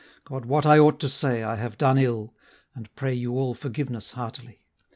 [0.25, 2.33] God wot I ought to say, I have done ill,
[2.73, 4.63] And pray you all forgiveness heartily!